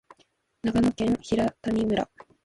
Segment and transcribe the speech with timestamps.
[0.63, 2.09] 長野県平谷村